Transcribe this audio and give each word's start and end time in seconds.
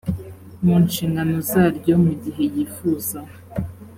mu 0.63 0.75
nshingano 0.85 1.35
zaryo 1.49 1.95
mu 2.03 2.13
gihe 2.23 2.43
yifuza 2.53 3.19